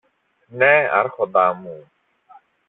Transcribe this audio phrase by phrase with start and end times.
[0.47, 1.91] Ναι, Άρχοντα μου.